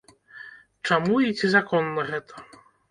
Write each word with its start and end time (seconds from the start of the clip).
Чаму 0.89 1.21
і 1.29 1.39
ці 1.39 1.53
законна 1.59 2.09
гэта? 2.11 2.35